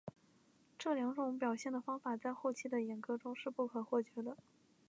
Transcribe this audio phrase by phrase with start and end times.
[0.79, 4.35] 这两种表现的方法在后期的演歌中是不可或缺的。